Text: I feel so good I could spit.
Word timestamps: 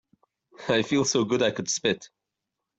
I 0.67 0.81
feel 0.81 1.05
so 1.05 1.23
good 1.25 1.43
I 1.43 1.51
could 1.51 1.69
spit. 1.69 2.09